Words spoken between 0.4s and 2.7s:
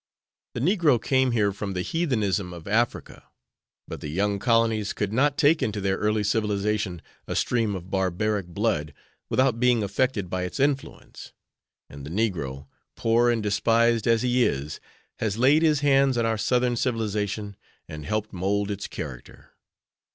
The negro came here from the heathenism of